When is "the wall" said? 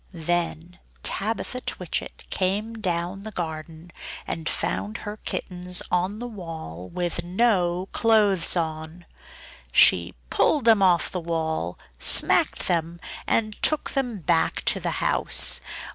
6.17-6.89, 11.11-11.77